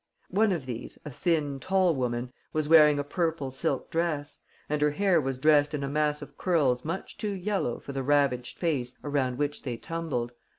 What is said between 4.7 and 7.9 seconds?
her hair was dressed in a mass of curls much too yellow